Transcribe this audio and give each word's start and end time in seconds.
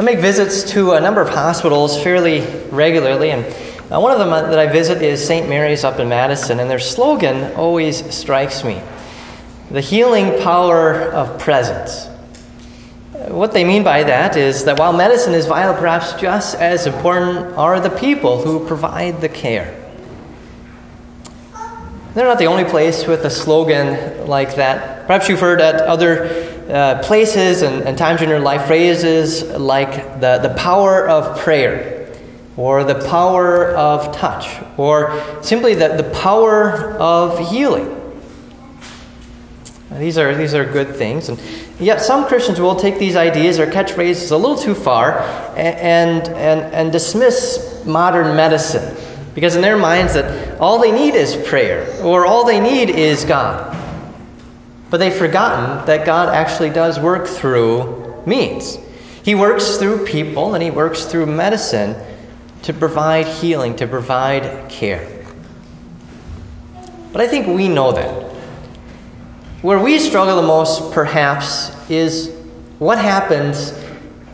I 0.00 0.02
make 0.02 0.20
visits 0.20 0.62
to 0.72 0.92
a 0.92 1.00
number 1.02 1.20
of 1.20 1.28
hospitals 1.28 2.02
fairly 2.02 2.40
regularly, 2.70 3.32
and 3.32 3.44
uh, 3.92 4.00
one 4.00 4.12
of 4.12 4.18
them 4.18 4.30
that 4.30 4.58
I 4.58 4.64
visit 4.66 5.02
is 5.02 5.22
St. 5.22 5.46
Mary's 5.46 5.84
up 5.84 5.98
in 5.98 6.08
Madison, 6.08 6.58
and 6.58 6.70
their 6.70 6.78
slogan 6.78 7.52
always 7.52 8.02
strikes 8.10 8.64
me 8.64 8.80
the 9.70 9.82
healing 9.82 10.42
power 10.42 11.12
of 11.12 11.38
presence. 11.38 12.06
What 13.28 13.52
they 13.52 13.62
mean 13.62 13.84
by 13.84 14.02
that 14.04 14.38
is 14.38 14.64
that 14.64 14.78
while 14.78 14.94
medicine 14.94 15.34
is 15.34 15.44
vital, 15.44 15.74
perhaps 15.74 16.14
just 16.14 16.54
as 16.54 16.86
important 16.86 17.54
are 17.58 17.78
the 17.78 17.90
people 17.90 18.42
who 18.42 18.66
provide 18.66 19.20
the 19.20 19.28
care. 19.28 19.76
They're 22.14 22.24
not 22.24 22.38
the 22.38 22.46
only 22.46 22.64
place 22.64 23.06
with 23.06 23.26
a 23.26 23.30
slogan 23.30 24.26
like 24.26 24.54
that. 24.54 25.06
Perhaps 25.06 25.28
you've 25.28 25.40
heard 25.40 25.60
at 25.60 25.74
other 25.82 26.39
uh, 26.70 27.02
places 27.02 27.62
and, 27.62 27.82
and, 27.82 27.98
times 27.98 28.22
in 28.22 28.28
your 28.28 28.40
life 28.40 28.66
phrases 28.66 29.42
like 29.42 30.20
the, 30.20 30.38
the 30.38 30.54
power 30.56 31.08
of 31.08 31.38
prayer, 31.40 32.12
or 32.56 32.84
the 32.84 33.06
power 33.08 33.74
of 33.76 34.14
touch, 34.14 34.62
or 34.76 35.22
simply 35.42 35.74
the, 35.74 35.88
the 35.88 36.10
power 36.10 36.92
of 36.98 37.38
healing. 37.50 37.96
These 39.92 40.18
are, 40.18 40.34
these 40.34 40.54
are 40.54 40.64
good 40.64 40.94
things. 40.94 41.28
And 41.28 41.40
yet, 41.80 42.00
some 42.00 42.26
Christians 42.26 42.60
will 42.60 42.76
take 42.76 42.98
these 42.98 43.16
ideas 43.16 43.58
or 43.58 43.66
catchphrases 43.66 44.30
a 44.30 44.36
little 44.36 44.56
too 44.56 44.74
far 44.74 45.20
and, 45.56 46.28
and, 46.28 46.60
and 46.72 46.92
dismiss 46.92 47.82
modern 47.84 48.36
medicine 48.36 48.96
because 49.34 49.56
in 49.56 49.62
their 49.62 49.76
minds 49.76 50.14
that 50.14 50.60
all 50.60 50.80
they 50.80 50.92
need 50.92 51.14
is 51.14 51.36
prayer 51.48 51.88
or 52.02 52.26
all 52.26 52.44
they 52.44 52.60
need 52.60 52.90
is 52.90 53.24
God. 53.24 53.76
But 54.90 54.98
they've 54.98 55.14
forgotten 55.14 55.86
that 55.86 56.04
God 56.04 56.28
actually 56.28 56.70
does 56.70 56.98
work 56.98 57.26
through 57.26 58.22
means. 58.26 58.78
He 59.22 59.34
works 59.34 59.76
through 59.76 60.04
people 60.04 60.54
and 60.54 60.62
he 60.62 60.70
works 60.70 61.04
through 61.04 61.26
medicine 61.26 61.96
to 62.62 62.72
provide 62.72 63.26
healing, 63.26 63.76
to 63.76 63.86
provide 63.86 64.68
care. 64.68 65.24
But 67.12 67.20
I 67.20 67.28
think 67.28 67.46
we 67.46 67.68
know 67.68 67.92
that. 67.92 68.30
Where 69.62 69.78
we 69.78 69.98
struggle 69.98 70.36
the 70.36 70.46
most, 70.46 70.92
perhaps, 70.92 71.70
is 71.90 72.34
what 72.78 72.98
happens 72.98 73.72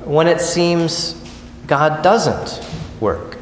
when 0.04 0.28
it 0.28 0.40
seems 0.40 1.20
God 1.66 2.02
doesn't 2.02 2.64
work. 3.00 3.35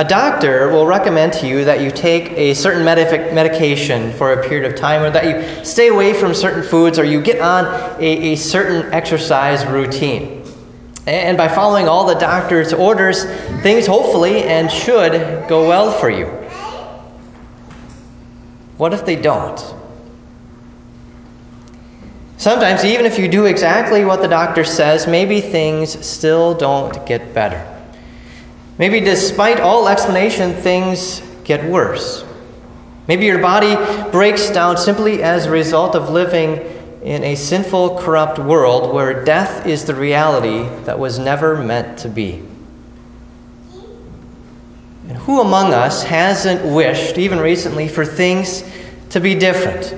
A 0.00 0.04
doctor 0.04 0.70
will 0.70 0.86
recommend 0.86 1.34
to 1.34 1.46
you 1.46 1.62
that 1.66 1.82
you 1.82 1.90
take 1.90 2.30
a 2.30 2.54
certain 2.54 2.86
medication 2.86 4.14
for 4.14 4.32
a 4.32 4.48
period 4.48 4.64
of 4.64 4.74
time, 4.74 5.02
or 5.02 5.10
that 5.10 5.26
you 5.26 5.62
stay 5.62 5.88
away 5.88 6.14
from 6.14 6.32
certain 6.32 6.62
foods, 6.62 6.98
or 6.98 7.04
you 7.04 7.20
get 7.20 7.38
on 7.38 7.66
a, 8.00 8.32
a 8.32 8.34
certain 8.34 8.90
exercise 8.94 9.62
routine. 9.66 10.42
And 11.06 11.36
by 11.36 11.48
following 11.48 11.86
all 11.86 12.06
the 12.06 12.14
doctor's 12.14 12.72
orders, 12.72 13.24
things 13.60 13.86
hopefully 13.86 14.44
and 14.44 14.70
should 14.70 15.12
go 15.50 15.68
well 15.68 15.92
for 15.92 16.08
you. 16.08 16.28
What 18.78 18.94
if 18.94 19.04
they 19.04 19.16
don't? 19.16 19.62
Sometimes, 22.38 22.86
even 22.86 23.04
if 23.04 23.18
you 23.18 23.28
do 23.28 23.44
exactly 23.44 24.06
what 24.06 24.22
the 24.22 24.28
doctor 24.28 24.64
says, 24.64 25.06
maybe 25.06 25.42
things 25.42 26.02
still 26.06 26.54
don't 26.54 27.04
get 27.04 27.34
better. 27.34 27.79
Maybe, 28.80 28.98
despite 28.98 29.60
all 29.60 29.88
explanation, 29.88 30.54
things 30.54 31.20
get 31.44 31.62
worse. 31.66 32.24
Maybe 33.08 33.26
your 33.26 33.38
body 33.38 33.76
breaks 34.10 34.48
down 34.48 34.78
simply 34.78 35.22
as 35.22 35.44
a 35.44 35.50
result 35.50 35.94
of 35.94 36.08
living 36.08 36.56
in 37.02 37.22
a 37.24 37.34
sinful, 37.34 37.98
corrupt 37.98 38.38
world 38.38 38.94
where 38.94 39.22
death 39.22 39.66
is 39.66 39.84
the 39.84 39.94
reality 39.94 40.66
that 40.86 40.98
was 40.98 41.18
never 41.18 41.62
meant 41.62 41.98
to 41.98 42.08
be. 42.08 42.42
And 45.08 45.18
who 45.18 45.42
among 45.42 45.74
us 45.74 46.02
hasn't 46.02 46.64
wished, 46.64 47.18
even 47.18 47.38
recently, 47.38 47.86
for 47.86 48.06
things 48.06 48.64
to 49.10 49.20
be 49.20 49.34
different? 49.34 49.92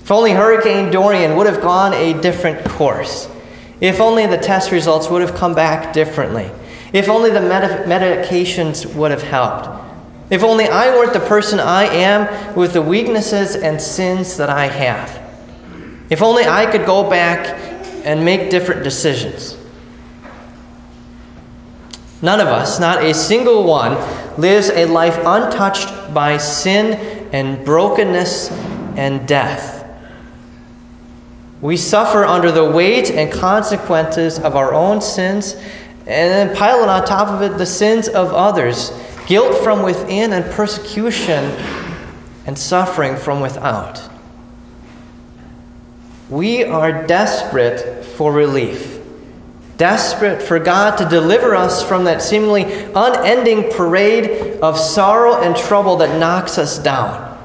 If 0.00 0.10
only 0.10 0.30
Hurricane 0.30 0.90
Dorian 0.90 1.36
would 1.36 1.46
have 1.46 1.60
gone 1.60 1.92
a 1.92 2.18
different 2.22 2.64
course. 2.64 3.28
If 3.82 4.00
only 4.00 4.26
the 4.26 4.38
test 4.38 4.72
results 4.72 5.10
would 5.10 5.20
have 5.20 5.34
come 5.34 5.54
back 5.54 5.92
differently. 5.92 6.50
If 6.92 7.08
only 7.08 7.30
the 7.30 7.40
med- 7.40 7.86
medications 7.86 8.92
would 8.94 9.10
have 9.10 9.22
helped. 9.22 9.68
If 10.30 10.44
only 10.44 10.68
I 10.68 10.90
weren't 10.90 11.12
the 11.12 11.20
person 11.20 11.58
I 11.58 11.84
am 11.84 12.54
with 12.54 12.72
the 12.72 12.82
weaknesses 12.82 13.56
and 13.56 13.80
sins 13.80 14.36
that 14.36 14.48
I 14.50 14.66
have. 14.66 15.20
If 16.08 16.22
only 16.22 16.44
I 16.44 16.66
could 16.66 16.86
go 16.86 17.08
back 17.08 17.58
and 18.04 18.24
make 18.24 18.50
different 18.50 18.82
decisions. 18.82 19.56
None 22.22 22.40
of 22.40 22.48
us, 22.48 22.78
not 22.78 23.02
a 23.02 23.14
single 23.14 23.64
one, 23.64 23.96
lives 24.38 24.70
a 24.70 24.84
life 24.86 25.16
untouched 25.24 26.12
by 26.12 26.36
sin 26.36 26.94
and 27.32 27.64
brokenness 27.64 28.50
and 28.96 29.26
death. 29.26 29.86
We 31.60 31.76
suffer 31.76 32.24
under 32.24 32.50
the 32.50 32.64
weight 32.64 33.10
and 33.10 33.30
consequences 33.30 34.38
of 34.38 34.56
our 34.56 34.72
own 34.72 35.00
sins, 35.00 35.56
and 36.00 36.50
then 36.50 36.56
pile 36.56 36.88
on 36.88 37.04
top 37.04 37.28
of 37.28 37.42
it 37.42 37.58
the 37.58 37.66
sins 37.66 38.08
of 38.08 38.32
others, 38.32 38.92
guilt 39.26 39.62
from 39.62 39.82
within, 39.82 40.32
and 40.32 40.44
persecution 40.52 41.44
and 42.46 42.58
suffering 42.58 43.16
from 43.16 43.40
without. 43.40 44.02
We 46.28 46.64
are 46.64 47.06
desperate 47.06 48.04
for 48.04 48.32
relief 48.32 49.00
desperate 49.80 50.42
for 50.42 50.58
God 50.58 50.98
to 50.98 51.06
deliver 51.06 51.54
us 51.54 51.82
from 51.82 52.04
that 52.04 52.20
seemingly 52.20 52.64
unending 52.94 53.72
parade 53.72 54.60
of 54.60 54.78
sorrow 54.78 55.40
and 55.40 55.56
trouble 55.56 55.96
that 55.96 56.20
knocks 56.20 56.58
us 56.58 56.78
down. 56.78 57.38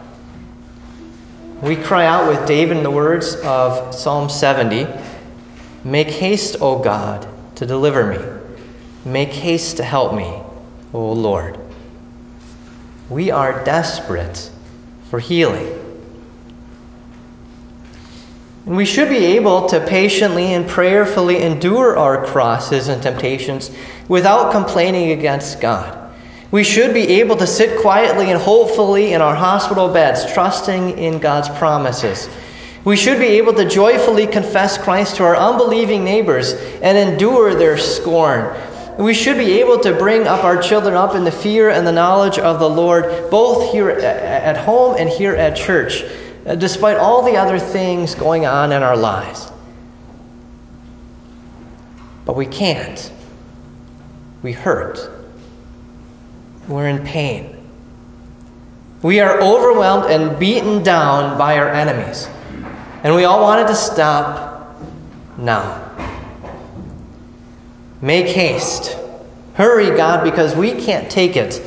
We 1.61 1.77
cry 1.77 2.05
out 2.05 2.27
with 2.27 2.45
David 2.45 2.75
in 2.75 2.83
the 2.83 2.91
words 2.91 3.35
of 3.35 3.95
Psalm 3.95 4.27
70 4.27 4.85
Make 5.85 6.09
haste, 6.09 6.57
O 6.59 6.79
God, 6.79 7.25
to 7.55 7.66
deliver 7.66 8.05
me. 8.05 8.34
Make 9.05 9.29
haste 9.29 9.77
to 9.77 9.83
help 9.83 10.16
me, 10.16 10.41
O 10.91 11.11
Lord. 11.11 11.59
We 13.09 13.29
are 13.29 13.63
desperate 13.63 14.49
for 15.11 15.19
healing. 15.19 15.81
And 18.66 18.75
we 18.75 18.85
should 18.85 19.09
be 19.09 19.23
able 19.38 19.69
to 19.69 19.79
patiently 19.85 20.55
and 20.55 20.67
prayerfully 20.67 21.43
endure 21.43 21.95
our 21.97 22.25
crosses 22.25 22.88
and 22.88 23.01
temptations 23.01 23.69
without 24.07 24.51
complaining 24.51 25.11
against 25.11 25.61
God. 25.61 26.01
We 26.49 26.63
should 26.63 26.93
be 26.93 27.19
able 27.19 27.35
to 27.37 27.45
sit 27.45 27.79
quietly 27.81 28.31
and 28.31 28.41
hopefully 28.41 29.13
in 29.13 29.22
our 29.22 29.35
hospital 29.35 29.93
beds, 29.93 30.31
trusting 30.33 30.97
in 30.97 31.19
God's 31.19 31.49
promises. 31.49 32.27
We 32.85 32.95
should 32.95 33.19
be 33.19 33.27
able 33.27 33.53
to 33.53 33.67
joyfully 33.67 34.25
confess 34.25 34.77
Christ 34.77 35.17
to 35.17 35.23
our 35.25 35.35
unbelieving 35.35 36.03
neighbors 36.03 36.53
and 36.81 36.97
endure 36.97 37.53
their 37.53 37.77
scorn. 37.77 38.55
We 38.97 39.13
should 39.13 39.38
be 39.38 39.59
able 39.59 39.79
to 39.79 39.94
bring 39.94 40.28
up 40.28 40.44
our 40.44 40.61
children 40.61 40.95
up 40.95 41.16
in 41.16 41.23
the 41.23 41.31
fear 41.31 41.69
and 41.69 41.85
the 41.85 41.91
knowledge 41.91 42.39
of 42.39 42.59
the 42.59 42.69
Lord, 42.69 43.29
both 43.29 43.72
here 43.72 43.89
at 43.89 44.57
home 44.57 44.95
and 44.97 45.09
here 45.09 45.35
at 45.35 45.56
church. 45.56 46.03
Uh, 46.45 46.53
despite 46.53 46.97
all 46.97 47.23
the 47.23 47.35
other 47.35 47.57
things 47.57 48.13
going 48.13 48.45
on 48.45 48.72
in 48.72 48.84
our 48.84 48.95
lives. 48.95 49.51
But 52.23 52.35
we 52.35 52.45
can't. 52.45 53.11
We 54.44 54.51
hurt. 54.51 55.09
We're 56.67 56.88
in 56.88 57.03
pain. 57.03 57.51
We 59.01 59.19
are 59.19 59.41
overwhelmed 59.41 60.11
and 60.11 60.38
beaten 60.39 60.84
down 60.84 61.38
by 61.38 61.57
our 61.57 61.69
enemies. 61.69 62.28
And 63.03 63.16
we 63.16 63.25
all 63.25 63.41
wanted 63.41 63.67
to 63.67 63.75
stop 63.75 64.75
now. 65.37 65.84
Make 68.02 68.28
haste. 68.28 68.97
Hurry, 69.53 69.96
God, 69.96 70.24
because 70.24 70.56
we 70.56 70.74
can't 70.74 71.09
take 71.09 71.36
it 71.36 71.62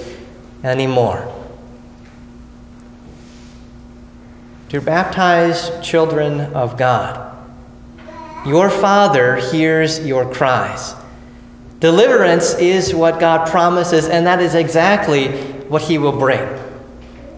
anymore. 0.63 1.35
Dear 4.69 4.83
baptized 4.83 5.83
children 5.83 6.41
of 6.53 6.77
God, 6.77 7.37
your 8.47 8.69
Father 8.69 9.37
hears 9.37 10.05
your 10.05 10.31
cries. 10.31 10.95
Deliverance 11.81 12.55
is 12.55 12.95
what 12.95 13.19
God 13.19 13.49
promises, 13.49 14.09
and 14.09 14.27
that 14.27 14.43
is 14.43 14.55
exactly 14.55 15.29
what 15.69 15.81
He 15.81 15.97
will 15.97 16.19
bring. 16.19 16.47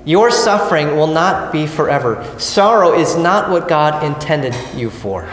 Your 0.04 0.30
suffering 0.30 0.96
will 0.96 1.06
not 1.06 1.52
be 1.52 1.66
forever. 1.66 2.24
Sorrow 2.38 2.98
is 2.98 3.16
not 3.16 3.50
what 3.50 3.68
God 3.68 4.02
intended 4.02 4.54
you 4.74 4.90
for. 4.90 5.28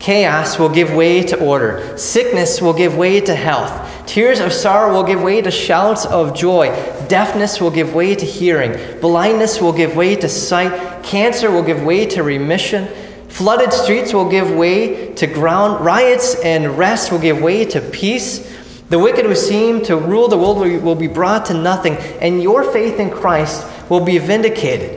Chaos 0.00 0.58
will 0.58 0.70
give 0.70 0.94
way 0.94 1.22
to 1.24 1.38
order. 1.38 1.96
Sickness 1.98 2.62
will 2.62 2.72
give 2.72 2.96
way 2.96 3.20
to 3.20 3.34
health. 3.34 4.06
Tears 4.06 4.40
of 4.40 4.50
sorrow 4.50 4.94
will 4.94 5.04
give 5.04 5.20
way 5.20 5.42
to 5.42 5.50
shouts 5.50 6.06
of 6.06 6.34
joy. 6.34 6.68
Deafness 7.06 7.60
will 7.60 7.70
give 7.70 7.94
way 7.94 8.14
to 8.14 8.24
hearing. 8.24 8.98
Blindness 9.02 9.60
will 9.60 9.74
give 9.74 9.94
way 9.94 10.16
to 10.16 10.26
sight. 10.26 11.04
Cancer 11.04 11.50
will 11.50 11.62
give 11.62 11.82
way 11.82 12.06
to 12.06 12.22
remission. 12.22 12.88
Flooded 13.28 13.74
streets 13.74 14.14
will 14.14 14.28
give 14.28 14.50
way 14.50 15.12
to 15.14 15.26
ground, 15.26 15.84
riots 15.84 16.34
and 16.42 16.78
rest 16.78 17.12
will 17.12 17.18
give 17.18 17.42
way 17.42 17.66
to 17.66 17.82
peace. 17.82 18.58
The 18.88 18.98
wicked 18.98 19.26
who 19.26 19.34
seem 19.34 19.84
to 19.84 19.98
rule 19.98 20.28
the 20.28 20.38
world 20.38 20.58
will 20.82 20.94
be 20.94 21.08
brought 21.08 21.44
to 21.46 21.54
nothing, 21.54 21.96
and 22.22 22.42
your 22.42 22.64
faith 22.72 22.98
in 22.98 23.10
Christ 23.10 23.66
will 23.90 24.04
be 24.04 24.16
vindicated. 24.16 24.96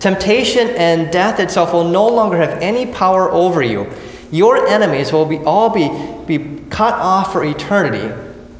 Temptation 0.00 0.68
and 0.70 1.12
death 1.12 1.38
itself 1.38 1.74
will 1.74 1.88
no 1.88 2.06
longer 2.08 2.38
have 2.38 2.62
any 2.62 2.86
power 2.86 3.30
over 3.30 3.62
you. 3.62 3.86
Your 4.30 4.66
enemies 4.66 5.12
will 5.12 5.24
be, 5.24 5.38
all 5.38 5.70
be, 5.70 5.88
be 6.26 6.60
cut 6.70 6.94
off 6.94 7.32
for 7.32 7.44
eternity, 7.44 8.12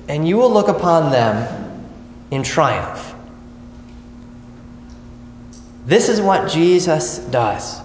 and 0.09 0.27
you 0.27 0.37
will 0.37 0.53
look 0.53 0.69
upon 0.69 1.11
them 1.11 1.83
in 2.31 2.43
triumph. 2.43 3.15
This 5.87 6.09
is 6.09 6.21
what 6.21 6.51
Jesus 6.51 7.19
does. 7.19 7.81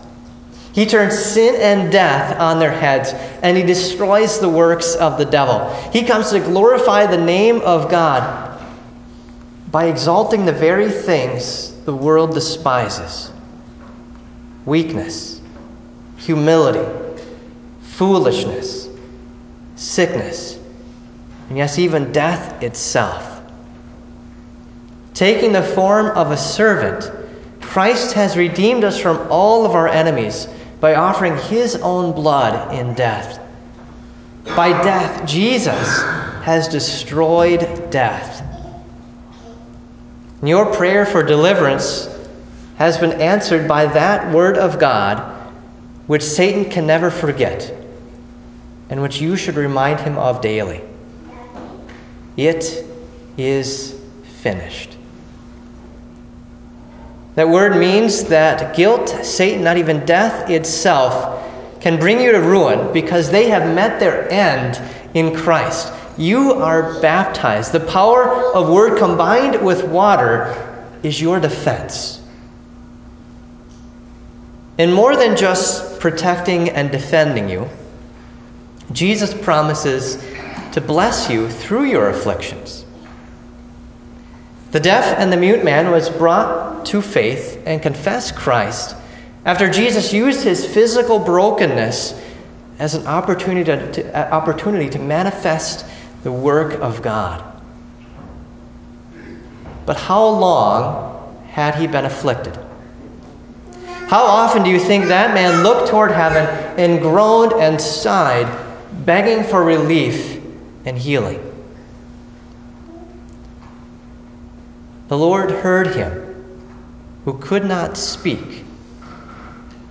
He 0.73 0.85
turns 0.85 1.17
sin 1.17 1.55
and 1.61 1.91
death 1.91 2.39
on 2.39 2.59
their 2.59 2.71
heads, 2.71 3.13
and 3.43 3.55
he 3.55 3.63
destroys 3.63 4.39
the 4.39 4.49
works 4.49 4.95
of 4.95 5.17
the 5.17 5.25
devil. 5.25 5.69
He 5.91 6.03
comes 6.03 6.31
to 6.31 6.39
glorify 6.39 7.05
the 7.05 7.17
name 7.17 7.61
of 7.61 7.89
God 7.91 8.59
by 9.71 9.85
exalting 9.85 10.45
the 10.45 10.51
very 10.51 10.89
things 10.89 11.73
the 11.85 11.95
world 11.95 12.33
despises 12.33 13.31
weakness, 14.65 15.41
humility, 16.17 17.02
foolishness, 17.95 18.89
sickness, 19.75 20.59
and 21.49 21.57
yes, 21.57 21.77
even 21.77 22.11
death 22.11 22.63
itself. 22.63 23.41
Taking 25.13 25.53
the 25.53 25.61
form 25.61 26.07
of 26.17 26.31
a 26.31 26.37
servant, 26.37 27.11
Christ 27.61 28.13
has 28.13 28.35
redeemed 28.37 28.83
us 28.83 28.99
from 28.99 29.27
all 29.29 29.65
of 29.65 29.75
our 29.75 29.87
enemies 29.87 30.47
by 30.79 30.95
offering 30.95 31.37
his 31.37 31.75
own 31.77 32.13
blood 32.13 32.73
in 32.73 32.93
death. 32.93 33.39
By 34.55 34.69
death, 34.83 35.27
Jesus 35.27 36.01
has 36.43 36.67
destroyed 36.67 37.89
death. 37.89 38.43
Your 40.41 40.73
prayer 40.73 41.05
for 41.05 41.23
deliverance 41.23 42.09
has 42.77 42.97
been 42.97 43.13
answered 43.21 43.67
by 43.67 43.85
that 43.85 44.33
word 44.33 44.57
of 44.57 44.79
God, 44.79 45.19
which 46.07 46.23
Satan 46.23 46.69
can 46.69 46.85
never 46.85 47.09
forget, 47.09 47.82
and 48.93 49.01
which 49.01 49.19
you 49.19 49.35
should 49.35 49.55
remind 49.55 49.99
him 49.99 50.19
of 50.19 50.39
daily. 50.39 50.79
It 52.37 52.85
is 53.39 53.99
finished. 54.43 54.95
That 57.33 57.49
word 57.49 57.75
means 57.75 58.25
that 58.25 58.75
guilt, 58.75 59.09
Satan, 59.25 59.63
not 59.63 59.77
even 59.77 60.05
death 60.05 60.47
itself, 60.47 61.43
can 61.81 61.99
bring 61.99 62.21
you 62.21 62.33
to 62.33 62.39
ruin 62.39 62.93
because 62.93 63.31
they 63.31 63.49
have 63.49 63.73
met 63.73 63.99
their 63.99 64.31
end 64.31 64.79
in 65.15 65.35
Christ. 65.35 65.91
You 66.15 66.53
are 66.53 67.01
baptized. 67.01 67.71
The 67.71 67.79
power 67.79 68.29
of 68.53 68.69
word 68.69 68.99
combined 68.99 69.59
with 69.59 69.83
water 69.85 70.85
is 71.01 71.19
your 71.19 71.39
defense. 71.39 72.21
And 74.77 74.93
more 74.93 75.15
than 75.15 75.35
just 75.35 75.99
protecting 75.99 76.69
and 76.69 76.91
defending 76.91 77.49
you, 77.49 77.67
Jesus 78.91 79.33
promises 79.33 80.23
to 80.71 80.81
bless 80.81 81.29
you 81.29 81.49
through 81.49 81.85
your 81.85 82.09
afflictions. 82.09 82.85
The 84.71 84.79
deaf 84.79 85.19
and 85.19 85.31
the 85.31 85.37
mute 85.37 85.63
man 85.63 85.91
was 85.91 86.09
brought 86.09 86.85
to 86.87 87.01
faith 87.01 87.61
and 87.65 87.81
confessed 87.81 88.35
Christ 88.35 88.95
after 89.45 89.69
Jesus 89.69 90.13
used 90.13 90.43
his 90.43 90.65
physical 90.65 91.19
brokenness 91.19 92.19
as 92.79 92.95
an 92.95 93.05
opportunity 93.05 93.63
to, 93.65 93.91
to 93.91 94.17
uh, 94.17 94.35
opportunity 94.35 94.89
to 94.89 94.99
manifest 94.99 95.85
the 96.23 96.31
work 96.31 96.79
of 96.81 97.01
God. 97.01 97.43
But 99.85 99.97
how 99.97 100.25
long 100.27 101.43
had 101.49 101.75
he 101.75 101.87
been 101.87 102.05
afflicted? 102.05 102.57
How 104.07 104.23
often 104.23 104.63
do 104.63 104.69
you 104.69 104.79
think 104.79 105.05
that 105.05 105.33
man 105.33 105.63
looked 105.63 105.89
toward 105.89 106.11
heaven 106.11 106.45
and 106.77 107.01
groaned 107.01 107.53
and 107.53 107.79
sighed, 107.79 108.47
begging 109.05 109.43
for 109.43 109.63
relief 109.63 110.41
and 110.85 110.97
healing? 110.97 111.39
The 115.07 115.17
Lord 115.17 115.51
heard 115.51 115.87
him 115.87 116.23
who 117.25 117.37
could 117.37 117.65
not 117.65 117.97
speak, 117.97 118.63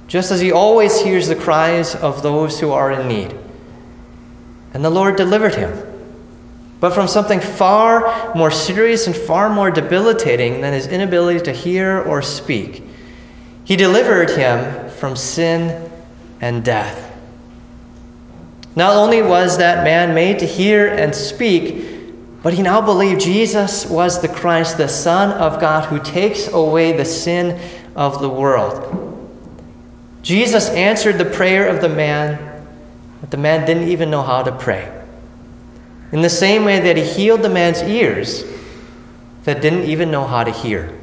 just 0.09 0.31
as 0.31 0.41
he 0.41 0.53
always 0.53 1.01
hears 1.01 1.29
the 1.29 1.37
cries 1.37 1.95
of 1.95 2.23
those 2.23 2.59
who 2.59 2.73
are 2.73 2.91
in 2.93 3.09
need. 3.09 3.35
And 4.75 4.85
the 4.85 4.91
Lord 4.91 5.17
delivered 5.17 5.55
him, 5.55 5.73
but 6.81 6.93
from 6.93 7.07
something 7.07 7.41
far 7.41 8.35
more 8.35 8.51
serious 8.51 9.07
and 9.07 9.15
far 9.15 9.49
more 9.49 9.71
debilitating 9.71 10.61
than 10.61 10.73
his 10.73 10.87
inability 10.87 11.41
to 11.41 11.53
hear 11.53 12.01
or 12.03 12.23
speak. 12.23 12.83
He 13.65 13.77
delivered 13.77 14.31
him 14.31 14.91
from 14.91 15.15
sin 15.15 15.91
and 16.41 16.65
death. 16.65 17.12
Not 18.75 18.97
only 18.97 19.23
was 19.23 19.59
that 19.59 19.85
man 19.85 20.15
made 20.15 20.39
to 20.39 20.47
hear 20.47 20.89
and 20.89 21.15
speak, 21.15 21.85
but 22.43 22.55
he 22.55 22.63
now 22.63 22.81
believed 22.81 23.21
Jesus 23.21 23.87
was 23.87 24.21
the 24.21 24.29
Christ, 24.29 24.79
the 24.79 24.89
Son 24.89 25.31
of 25.33 25.61
God, 25.61 25.85
who 25.85 26.01
takes 26.01 26.49
away 26.49 26.93
the 26.93 27.05
sin 27.05 27.61
of 27.95 28.21
the 28.21 28.29
world. 28.29 28.99
Jesus 30.23 30.69
answered 30.71 31.19
the 31.19 31.25
prayer 31.25 31.69
of 31.69 31.81
the 31.81 31.89
man, 31.89 32.65
but 33.21 33.31
the 33.31 33.37
man 33.37 33.67
didn't 33.67 33.89
even 33.89 34.11
know 34.11 34.23
how 34.23 34.43
to 34.43 34.53
pray. 34.53 34.91
In 36.13 36.21
the 36.21 36.31
same 36.31 36.65
way 36.65 36.81
that 36.81 36.97
he 36.97 37.05
healed 37.05 37.43
the 37.43 37.49
man's 37.49 37.83
ears 37.83 38.45
that 39.45 39.61
didn't 39.61 39.85
even 39.85 40.11
know 40.11 40.27
how 40.27 40.45
to 40.45 40.51
hear. 40.51 40.99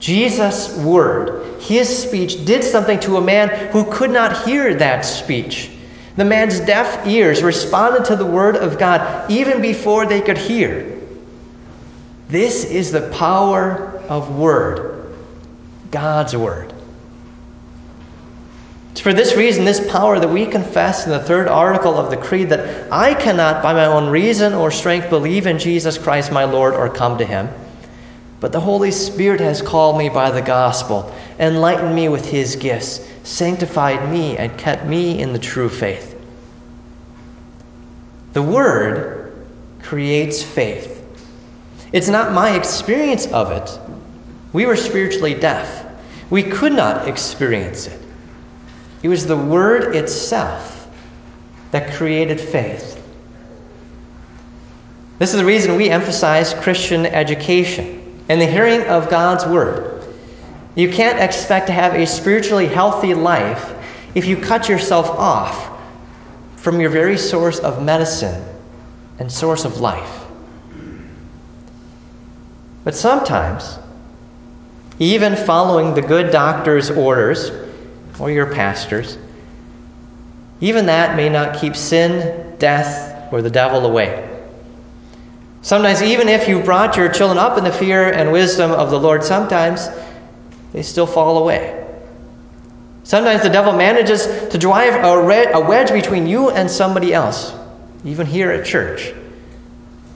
Jesus' 0.00 0.74
word, 0.78 1.60
his 1.60 1.88
speech, 2.02 2.44
did 2.46 2.64
something 2.64 2.98
to 3.00 3.18
a 3.18 3.20
man 3.20 3.70
who 3.70 3.84
could 3.92 4.10
not 4.10 4.44
hear 4.44 4.74
that 4.74 5.02
speech. 5.02 5.70
The 6.16 6.24
man's 6.24 6.58
deaf 6.60 7.06
ears 7.06 7.42
responded 7.42 8.06
to 8.06 8.16
the 8.16 8.26
word 8.26 8.56
of 8.56 8.78
God 8.78 9.30
even 9.30 9.62
before 9.62 10.06
they 10.06 10.22
could 10.22 10.38
hear. 10.38 10.98
This 12.28 12.64
is 12.64 12.90
the 12.90 13.10
power 13.10 14.02
of 14.08 14.36
word, 14.36 15.14
God's 15.90 16.36
word. 16.36 16.72
It's 18.92 19.00
for 19.00 19.12
this 19.12 19.36
reason, 19.36 19.64
this 19.64 19.86
power 19.90 20.18
that 20.18 20.28
we 20.28 20.46
confess 20.46 21.04
in 21.04 21.12
the 21.12 21.20
third 21.20 21.46
article 21.46 21.96
of 21.96 22.10
the 22.10 22.16
Creed 22.16 22.48
that 22.48 22.90
I 22.92 23.14
cannot, 23.14 23.62
by 23.62 23.72
my 23.72 23.86
own 23.86 24.10
reason 24.10 24.52
or 24.52 24.70
strength, 24.70 25.10
believe 25.10 25.46
in 25.46 25.58
Jesus 25.58 25.98
Christ 25.98 26.32
my 26.32 26.44
Lord 26.44 26.74
or 26.74 26.88
come 26.88 27.18
to 27.18 27.24
him. 27.24 27.48
But 28.40 28.52
the 28.52 28.60
Holy 28.60 28.90
Spirit 28.90 29.40
has 29.40 29.60
called 29.60 29.98
me 29.98 30.08
by 30.08 30.30
the 30.30 30.40
gospel, 30.40 31.14
enlightened 31.38 31.94
me 31.94 32.08
with 32.08 32.24
his 32.24 32.56
gifts, 32.56 33.06
sanctified 33.22 34.10
me, 34.10 34.38
and 34.38 34.56
kept 34.58 34.86
me 34.86 35.20
in 35.20 35.34
the 35.34 35.38
true 35.38 35.68
faith. 35.68 36.18
The 38.32 38.42
Word 38.42 39.46
creates 39.82 40.42
faith. 40.42 40.96
It's 41.92 42.08
not 42.08 42.32
my 42.32 42.56
experience 42.56 43.26
of 43.26 43.50
it. 43.52 43.78
We 44.54 44.64
were 44.64 44.76
spiritually 44.76 45.34
deaf, 45.34 45.86
we 46.30 46.42
could 46.42 46.72
not 46.72 47.08
experience 47.08 47.88
it. 47.88 48.00
It 49.02 49.08
was 49.08 49.26
the 49.26 49.36
Word 49.36 49.94
itself 49.94 50.88
that 51.72 51.92
created 51.92 52.40
faith. 52.40 52.96
This 55.18 55.34
is 55.34 55.36
the 55.38 55.44
reason 55.44 55.76
we 55.76 55.90
emphasize 55.90 56.54
Christian 56.54 57.04
education 57.04 57.99
and 58.30 58.40
the 58.40 58.46
hearing 58.46 58.82
of 58.82 59.10
God's 59.10 59.44
word. 59.44 60.04
You 60.76 60.88
can't 60.88 61.18
expect 61.18 61.66
to 61.66 61.72
have 61.72 61.94
a 61.94 62.06
spiritually 62.06 62.68
healthy 62.68 63.12
life 63.12 63.74
if 64.14 64.24
you 64.24 64.36
cut 64.36 64.68
yourself 64.68 65.10
off 65.10 65.80
from 66.54 66.80
your 66.80 66.90
very 66.90 67.18
source 67.18 67.58
of 67.58 67.82
medicine 67.82 68.40
and 69.18 69.32
source 69.32 69.64
of 69.64 69.80
life. 69.80 70.24
But 72.84 72.94
sometimes, 72.94 73.80
even 75.00 75.34
following 75.34 75.94
the 75.94 76.02
good 76.02 76.30
doctor's 76.30 76.88
orders 76.88 77.50
or 78.20 78.30
your 78.30 78.54
pastor's, 78.54 79.18
even 80.60 80.86
that 80.86 81.16
may 81.16 81.28
not 81.28 81.60
keep 81.60 81.74
sin, 81.74 82.56
death, 82.60 83.32
or 83.32 83.42
the 83.42 83.50
devil 83.50 83.86
away. 83.86 84.29
Sometimes, 85.62 86.02
even 86.02 86.28
if 86.28 86.48
you 86.48 86.60
brought 86.60 86.96
your 86.96 87.10
children 87.10 87.38
up 87.38 87.58
in 87.58 87.64
the 87.64 87.72
fear 87.72 88.10
and 88.12 88.32
wisdom 88.32 88.70
of 88.70 88.90
the 88.90 88.98
Lord, 88.98 89.22
sometimes 89.22 89.88
they 90.72 90.82
still 90.82 91.06
fall 91.06 91.38
away. 91.38 91.76
Sometimes 93.04 93.42
the 93.42 93.50
devil 93.50 93.72
manages 93.72 94.26
to 94.48 94.58
drive 94.58 95.04
a 95.04 95.60
wedge 95.60 95.90
between 95.90 96.26
you 96.26 96.50
and 96.50 96.70
somebody 96.70 97.12
else, 97.12 97.52
even 98.04 98.26
here 98.26 98.50
at 98.50 98.64
church. 98.64 99.12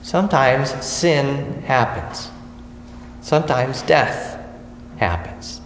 Sometimes 0.01 0.71
sin 0.83 1.61
happens. 1.63 2.29
Sometimes 3.21 3.81
death 3.83 4.39
happens. 4.97 5.61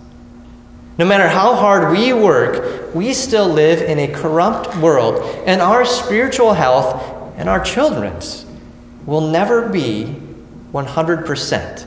No 0.97 1.05
matter 1.05 1.27
how 1.29 1.55
hard 1.55 1.91
we 1.91 2.11
work, 2.11 2.93
we 2.93 3.13
still 3.13 3.47
live 3.47 3.81
in 3.81 3.99
a 3.99 4.07
corrupt 4.07 4.75
world, 4.77 5.23
and 5.45 5.61
our 5.61 5.85
spiritual 5.85 6.51
health 6.53 7.01
and 7.37 7.47
our 7.47 7.63
children's 7.63 8.45
will 9.05 9.21
never 9.21 9.69
be 9.69 10.15
100%. 10.73 11.85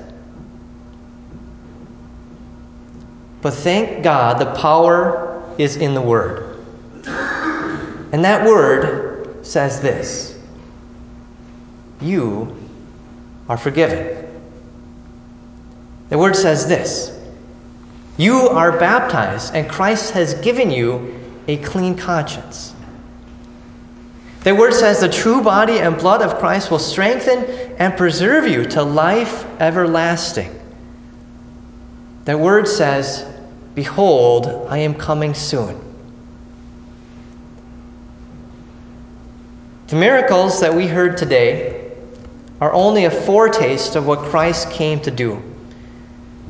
But 3.42 3.54
thank 3.54 4.04
God 4.04 4.38
the 4.38 4.52
power 4.54 5.42
is 5.58 5.76
in 5.76 5.94
the 5.94 6.00
Word. 6.00 6.64
And 8.12 8.24
that 8.24 8.46
Word 8.46 9.44
says 9.44 9.80
this 9.80 10.38
You 12.00 12.56
are 13.48 13.56
forgiven. 13.56 14.18
The 16.08 16.18
Word 16.18 16.36
says 16.36 16.68
this 16.68 17.18
You 18.16 18.48
are 18.48 18.78
baptized, 18.78 19.54
and 19.54 19.68
Christ 19.68 20.12
has 20.12 20.34
given 20.34 20.70
you 20.70 21.18
a 21.48 21.56
clean 21.58 21.96
conscience. 21.96 22.71
The 24.44 24.54
Word 24.54 24.74
says 24.74 25.00
the 25.00 25.08
true 25.08 25.40
body 25.40 25.78
and 25.78 25.96
blood 25.96 26.20
of 26.20 26.38
Christ 26.38 26.70
will 26.70 26.80
strengthen 26.80 27.44
and 27.78 27.96
preserve 27.96 28.48
you 28.48 28.64
to 28.66 28.82
life 28.82 29.44
everlasting. 29.60 30.58
The 32.24 32.36
Word 32.36 32.66
says, 32.66 33.24
Behold, 33.74 34.66
I 34.68 34.78
am 34.78 34.94
coming 34.94 35.32
soon. 35.32 35.80
The 39.86 39.96
miracles 39.96 40.60
that 40.60 40.74
we 40.74 40.88
heard 40.88 41.16
today 41.16 41.92
are 42.60 42.72
only 42.72 43.04
a 43.04 43.10
foretaste 43.10 43.94
of 43.94 44.06
what 44.06 44.18
Christ 44.30 44.70
came 44.70 44.98
to 45.00 45.10
do. 45.10 45.40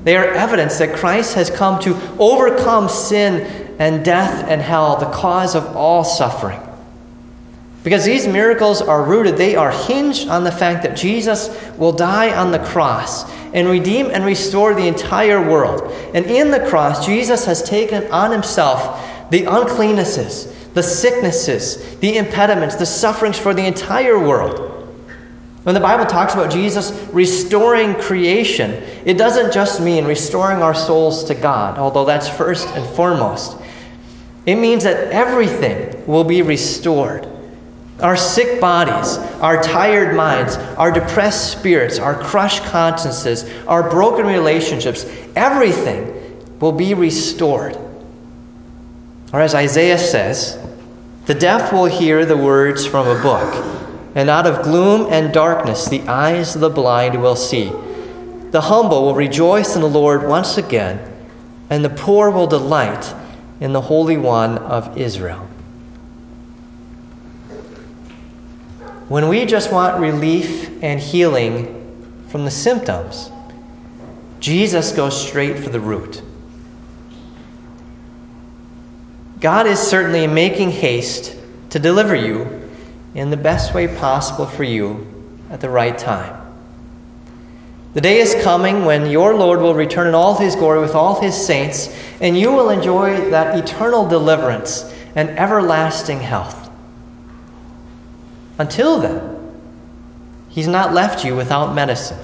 They 0.04 0.16
are 0.16 0.26
evidence 0.26 0.78
that 0.78 0.96
Christ 0.96 1.34
has 1.34 1.50
come 1.50 1.80
to 1.82 1.94
overcome 2.18 2.88
sin 2.88 3.76
and 3.78 4.04
death 4.04 4.46
and 4.49 4.62
hell, 4.62 4.96
the 4.96 5.11
cause 5.11 5.54
of 5.54 5.76
all 5.76 6.04
suffering. 6.04 6.61
Because 7.84 8.04
these 8.04 8.28
miracles 8.28 8.80
are 8.80 9.02
rooted, 9.02 9.36
they 9.36 9.56
are 9.56 9.72
hinged 9.72 10.28
on 10.28 10.44
the 10.44 10.52
fact 10.52 10.84
that 10.84 10.96
Jesus 10.96 11.50
will 11.76 11.92
die 11.92 12.36
on 12.36 12.52
the 12.52 12.60
cross 12.60 13.28
and 13.54 13.68
redeem 13.68 14.06
and 14.10 14.24
restore 14.24 14.72
the 14.72 14.86
entire 14.86 15.42
world. 15.42 15.92
And 16.14 16.24
in 16.26 16.50
the 16.50 16.64
cross, 16.68 17.04
Jesus 17.04 17.44
has 17.44 17.62
taken 17.62 18.10
on 18.12 18.30
himself 18.30 19.30
the 19.30 19.42
uncleannesses, 19.42 20.72
the 20.74 20.82
sicknesses, 20.82 21.98
the 21.98 22.18
impediments, 22.18 22.76
the 22.76 22.86
sufferings 22.86 23.38
for 23.38 23.52
the 23.52 23.66
entire 23.66 24.18
world. 24.18 24.68
When 25.64 25.74
the 25.74 25.80
Bible 25.80 26.06
talks 26.06 26.34
about 26.34 26.50
Jesus 26.50 26.92
restoring 27.12 27.94
creation, 27.94 28.70
it 29.04 29.14
doesn't 29.14 29.52
just 29.52 29.80
mean 29.80 30.04
restoring 30.04 30.62
our 30.62 30.74
souls 30.74 31.24
to 31.24 31.34
God, 31.34 31.78
although 31.78 32.04
that's 32.04 32.28
first 32.28 32.68
and 32.68 32.84
foremost. 32.94 33.56
It 34.44 34.56
means 34.56 34.84
that 34.84 35.12
everything 35.12 36.04
will 36.06 36.24
be 36.24 36.42
restored. 36.42 37.28
Our 38.02 38.16
sick 38.16 38.61
bodies, 38.61 39.18
our 39.40 39.62
tired 39.62 40.16
minds, 40.16 40.56
our 40.76 40.90
depressed 40.90 41.52
spirits, 41.52 41.99
our 41.99 42.14
crushed 42.14 42.64
consciences, 42.64 43.44
our 43.68 43.88
broken 43.88 44.26
relationships, 44.26 45.06
everything 45.37 46.59
will 46.59 46.73
be 46.73 46.94
restored. 46.94 47.76
Or 49.32 49.40
as 49.40 49.54
Isaiah 49.54 49.99
says, 49.99 50.59
the 51.26 51.35
deaf 51.35 51.73
will 51.73 51.87
hear 51.87 52.26
the 52.26 52.37
words 52.37 52.85
from 52.85 53.06
a 53.06 53.23
book, 53.23 53.54
and 54.16 54.28
out 54.28 54.47
of 54.47 54.64
gloom 54.64 55.06
and 55.12 55.32
darkness 55.32 55.88
the 55.88 56.02
eyes 56.02 56.56
of 56.56 56.61
the 56.61 56.71
blind 56.71 57.21
will 57.23 57.37
see. 57.37 57.71
The 58.50 58.61
humble 58.61 59.04
will 59.04 59.14
rejoice 59.14 59.76
in 59.76 59.80
the 59.80 59.88
Lord 59.88 60.28
once 60.28 60.59
again, 60.59 61.00
and 61.71 61.85
the 61.85 61.90
poor 61.90 62.30
will 62.30 62.49
delight 62.49 63.14
in 63.61 63.73
the 63.73 63.80
Holy 63.80 64.18
One 64.18 64.59
of 64.59 64.99
Israel. 64.99 65.49
When 69.09 69.28
we 69.28 69.44
just 69.44 69.73
want 69.73 70.00
relief 70.00 70.82
and 70.82 71.00
healing 71.00 71.78
from 72.28 72.44
the 72.44 72.50
symptoms, 72.50 73.30
Jesus 74.40 74.92
goes 74.92 75.21
straight 75.28 75.59
for 75.59 75.71
the 75.71 75.80
root. 75.80 76.23
God 79.40 79.66
is 79.66 79.78
certainly 79.80 80.26
making 80.26 80.71
haste 80.71 81.37
to 81.71 81.78
deliver 81.78 82.14
you 82.14 82.68
in 83.14 83.30
the 83.30 83.37
best 83.37 83.75
way 83.75 83.88
possible 83.88 84.47
for 84.47 84.64
you 84.64 85.06
at 85.50 85.61
the 85.61 85.68
right 85.68 85.99
time. 85.99 86.38
The 87.94 88.00
day 88.00 88.18
is 88.21 88.35
coming 88.42 88.85
when 88.85 89.11
your 89.11 89.35
Lord 89.35 89.61
will 89.61 89.75
return 89.75 90.06
in 90.06 90.14
all 90.14 90.35
his 90.35 90.54
glory 90.54 90.80
with 90.80 90.94
all 90.94 91.21
his 91.21 91.35
saints, 91.35 91.94
and 92.21 92.38
you 92.38 92.50
will 92.50 92.71
enjoy 92.71 93.30
that 93.30 93.59
eternal 93.59 94.09
deliverance 94.09 94.94
and 95.14 95.28
everlasting 95.30 96.18
health. 96.21 96.62
Until 98.62 99.00
then, 99.00 99.38
He's 100.49 100.69
not 100.69 100.95
left 100.95 101.25
you 101.25 101.35
without 101.35 101.75
medicine. 101.75 102.19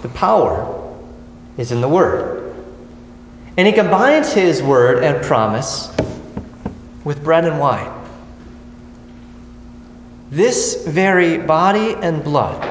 The 0.00 0.08
power 0.08 0.96
is 1.58 1.70
in 1.70 1.82
the 1.82 1.88
Word. 1.88 2.56
And 3.58 3.66
He 3.66 3.74
combines 3.74 4.32
His 4.32 4.62
Word 4.62 5.04
and 5.04 5.22
promise 5.22 5.94
with 7.04 7.22
bread 7.22 7.44
and 7.44 7.60
wine. 7.60 7.92
This 10.30 10.86
very 10.86 11.36
body 11.36 11.96
and 11.96 12.24
blood, 12.24 12.66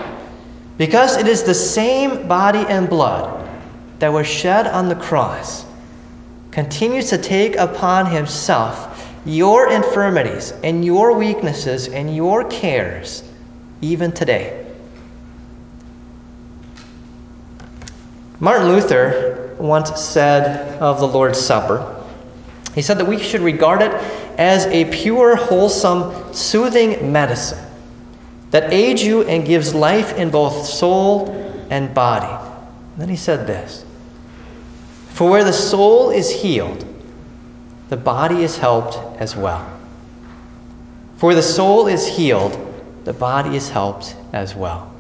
because 0.80 1.18
it 1.18 1.28
is 1.28 1.44
the 1.44 1.54
same 1.54 2.28
body 2.28 2.66
and 2.70 2.90
blood 2.90 3.48
that 4.00 4.12
was 4.12 4.26
shed 4.26 4.66
on 4.66 4.90
the 4.90 4.96
cross, 4.96 5.64
continues 6.50 7.12
to 7.12 7.20
take 7.20 7.56
upon 7.58 8.08
Himself 8.08 8.93
your 9.26 9.70
infirmities 9.70 10.52
and 10.64 10.84
your 10.84 11.18
weaknesses 11.18 11.88
and 11.88 12.16
your 12.16 12.44
cares 12.46 13.24
even 13.82 14.12
today. 14.12 14.66
Martin 18.40 18.68
Luther 18.68 19.56
once 19.60 20.02
said 20.02 20.78
of 20.82 21.00
the 21.00 21.08
Lord's 21.08 21.40
Supper, 21.40 22.04
he 22.76 22.82
said 22.82 22.98
that 22.98 23.06
we 23.06 23.18
should 23.18 23.42
regard 23.42 23.82
it 23.82 23.92
as 24.38 24.66
a 24.66 24.86
pure, 24.86 25.36
wholesome, 25.36 26.34
soothing 26.34 27.12
medicine 27.12 27.64
that 28.52 28.74
aids 28.74 29.04
you 29.04 29.24
and 29.24 29.46
gives 29.46 29.74
life 29.74 30.18
in 30.18 30.30
both 30.30 30.66
soul 30.66 31.30
and 31.70 31.94
body. 31.94 32.28
And 32.28 33.02
then 33.02 33.10
he 33.10 33.16
said 33.16 33.48
this 33.48 33.86
For 35.10 35.30
where 35.30 35.44
the 35.44 35.54
soul 35.54 36.10
is 36.10 36.30
healed, 36.30 36.86
the 37.94 37.98
body 37.98 38.42
is 38.42 38.58
helped 38.58 38.98
as 39.22 39.36
well. 39.36 39.64
For 41.18 41.36
the 41.36 41.44
soul 41.44 41.86
is 41.86 42.08
healed, 42.08 42.58
the 43.04 43.14
body 43.14 43.56
is 43.56 43.70
helped 43.70 44.16
as 44.34 44.56
well. 44.56 44.92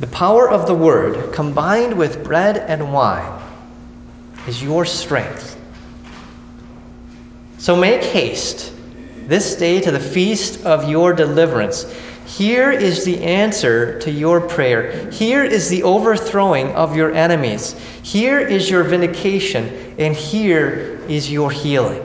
The 0.00 0.06
power 0.06 0.48
of 0.48 0.66
the 0.66 0.72
Word, 0.72 1.30
combined 1.34 1.92
with 1.92 2.24
bread 2.24 2.56
and 2.56 2.90
wine, 2.90 3.38
is 4.46 4.62
your 4.62 4.86
strength. 4.86 5.60
So 7.58 7.76
make 7.76 8.02
haste 8.02 8.72
this 9.26 9.56
day 9.56 9.82
to 9.82 9.90
the 9.90 10.00
feast 10.00 10.64
of 10.64 10.88
your 10.88 11.12
deliverance. 11.12 11.84
Here 12.28 12.70
is 12.70 13.06
the 13.06 13.22
answer 13.22 13.98
to 14.00 14.10
your 14.10 14.38
prayer. 14.38 15.10
Here 15.10 15.42
is 15.42 15.70
the 15.70 15.82
overthrowing 15.82 16.68
of 16.74 16.94
your 16.94 17.12
enemies. 17.14 17.72
Here 18.02 18.38
is 18.38 18.68
your 18.68 18.84
vindication 18.84 19.94
and 19.98 20.14
here 20.14 21.00
is 21.08 21.32
your 21.32 21.50
healing. 21.50 22.04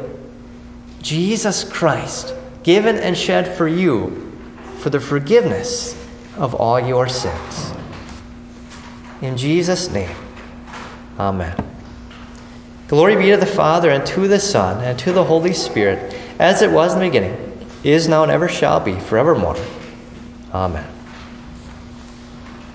Jesus 1.02 1.66
Christ, 1.66 2.34
given 2.64 2.96
and 2.96 3.18
shed 3.18 3.58
for 3.58 3.68
you 3.68 4.32
for 4.80 4.90
the 4.90 5.00
forgiveness 5.00 5.94
of 6.38 6.56
all 6.56 6.80
your 6.80 7.10
sins. 7.10 7.74
In 9.22 9.36
Jesus' 9.36 9.92
name, 9.92 10.16
Amen. 11.20 11.54
Glory 12.88 13.18
be 13.18 13.30
to 13.32 13.38
the 13.38 13.46
Father, 13.46 13.90
and 13.90 14.06
to 14.06 14.28
the 14.28 14.40
Son, 14.40 14.84
and 14.84 14.98
to 15.00 15.12
the 15.12 15.24
Holy 15.24 15.54
Spirit, 15.54 16.16
as 16.40 16.62
it 16.62 16.72
was 16.72 16.94
in 16.94 17.00
the 17.00 17.06
beginning, 17.08 17.68
is 17.84 18.08
now, 18.08 18.24
and 18.24 18.32
ever 18.32 18.48
shall 18.48 18.80
be, 18.80 18.98
forevermore. 19.02 19.58
Amen. 20.54 20.93